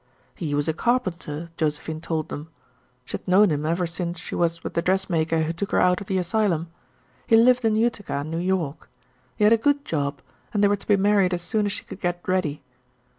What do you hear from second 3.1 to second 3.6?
had known